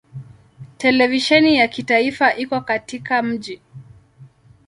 [0.77, 3.61] Televisheni ya kitaifa iko katika mji.